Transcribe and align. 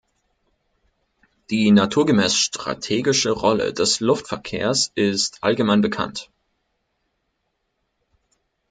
Die 1.51 1.69
naturgemäß 1.69 2.33
strategische 2.35 3.29
Rolle 3.29 3.71
des 3.71 3.99
Luftverkehrs 3.99 4.91
ist 4.95 5.37
allgemein 5.43 5.81
bekannt. 5.81 6.31